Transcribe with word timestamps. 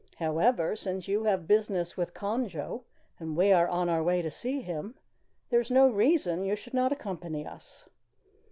"However, 0.17 0.75
since 0.75 1.07
you 1.07 1.25
have 1.25 1.45
business 1.47 1.95
with 1.95 2.15
Conjo, 2.15 2.85
and 3.19 3.37
we 3.37 3.51
are 3.51 3.67
on 3.67 3.87
our 3.87 4.01
way 4.01 4.23
to 4.23 4.31
see 4.31 4.61
him, 4.61 4.95
there 5.51 5.59
is 5.61 5.69
no 5.69 5.91
reason 5.91 6.43
you 6.43 6.55
should 6.55 6.73
not 6.73 6.91
accompany 6.91 7.45
us." 7.45 7.87